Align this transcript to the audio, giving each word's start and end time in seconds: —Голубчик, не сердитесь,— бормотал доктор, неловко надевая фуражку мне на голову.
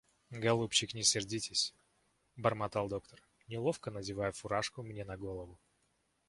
—Голубчик, 0.43 0.89
не 0.95 1.03
сердитесь,— 1.03 1.73
бормотал 2.35 2.87
доктор, 2.89 3.21
неловко 3.47 3.91
надевая 3.91 4.31
фуражку 4.31 4.81
мне 4.81 5.05
на 5.05 5.15
голову. 5.15 5.59